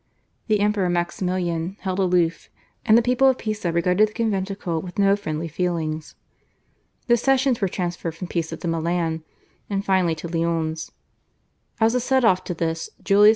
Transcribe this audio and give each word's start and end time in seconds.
The 0.47 0.61
Emperor 0.61 0.89
Maximilian 0.89 1.77
held 1.81 1.99
aloof, 1.99 2.49
and 2.83 2.97
the 2.97 3.03
people 3.03 3.29
of 3.29 3.37
Pisa 3.37 3.71
regarded 3.71 4.09
the 4.09 4.13
conventicle 4.13 4.81
with 4.81 4.97
no 4.97 5.15
friendly 5.15 5.47
feelings. 5.47 6.15
The 7.05 7.15
sessions 7.17 7.61
were 7.61 7.69
transferred 7.69 8.15
from 8.15 8.27
Pisa 8.27 8.57
to 8.57 8.67
Milan, 8.67 9.23
and 9.69 9.85
finally 9.85 10.15
to 10.15 10.27
Lyons. 10.27 10.91
As 11.79 11.93
a 11.93 11.99
set 11.99 12.25
off 12.25 12.43
to 12.45 12.55
this 12.55 12.89
Julius 13.03 13.29
II. 13.29 13.29